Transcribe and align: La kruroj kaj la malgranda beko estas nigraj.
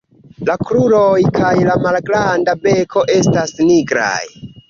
La 0.47 0.53
kruroj 0.69 1.19
kaj 1.35 1.51
la 1.67 1.75
malgranda 1.83 2.57
beko 2.65 3.05
estas 3.19 3.55
nigraj. 3.71 4.25